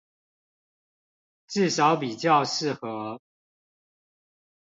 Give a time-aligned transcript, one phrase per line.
[1.47, 3.21] 至少比較適合